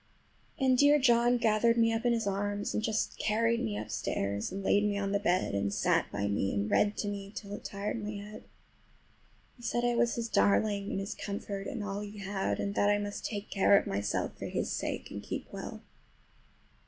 [0.59, 4.63] And dear John gathered me up in his arms, and just carried me upstairs and
[4.63, 7.63] laid me on the bed, and sat by me and read to me till it
[7.63, 8.45] tired my head.
[9.57, 12.89] He said I was his darling and his comfort and all he had, and that
[12.89, 15.83] I must take care of myself for his sake, and keep well.